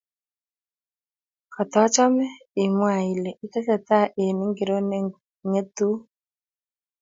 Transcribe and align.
katachame 1.53 2.25
i 2.63 2.65
mwa 2.75 2.93
ile 3.13 3.31
itesetai 3.45 4.11
eng' 4.25 4.43
ngiro 4.49 4.77
ne 4.89 4.99
ngetun 5.49 5.95